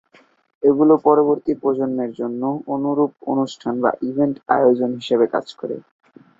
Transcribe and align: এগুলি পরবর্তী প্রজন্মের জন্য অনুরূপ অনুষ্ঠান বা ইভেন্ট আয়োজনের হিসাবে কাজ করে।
এগুলি 0.63 0.95
পরবর্তী 1.05 1.51
প্রজন্মের 1.61 2.11
জন্য 2.13 2.41
অনুরূপ 2.73 3.11
অনুষ্ঠান 3.33 3.73
বা 3.83 3.91
ইভেন্ট 4.09 4.35
আয়োজনের 4.55 4.99
হিসাবে 4.99 5.25
কাজ 5.33 5.47
করে। 5.59 5.75